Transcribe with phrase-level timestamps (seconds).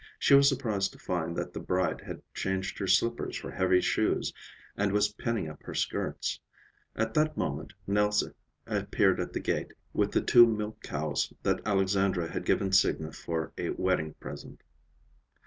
[0.17, 4.33] She was surprised to find that the bride had changed her slippers for heavy shoes
[4.75, 6.39] and was pinning up her skirts.
[6.95, 8.23] At that moment Nelse
[8.65, 13.53] appeared at the gate with the two milk cows that Alexandra had given Signa for
[13.59, 14.63] a wedding present.